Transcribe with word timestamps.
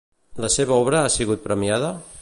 La 0.45 0.49
seva 0.53 0.79
obra 0.85 1.03
ha 1.09 1.13
sigut 1.17 1.45
premiada? 1.47 1.97